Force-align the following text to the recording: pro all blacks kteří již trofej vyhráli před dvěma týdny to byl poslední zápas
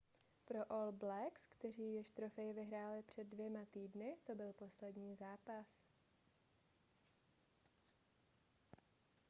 pro 0.45 0.63
all 0.71 0.91
blacks 0.91 1.45
kteří 1.47 1.83
již 1.95 2.11
trofej 2.11 2.53
vyhráli 2.53 3.03
před 3.03 3.23
dvěma 3.23 3.65
týdny 3.71 4.17
to 4.25 4.35
byl 4.35 4.53
poslední 4.53 5.15
zápas 5.15 5.85